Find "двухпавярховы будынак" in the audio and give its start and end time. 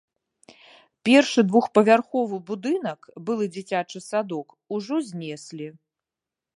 1.49-3.01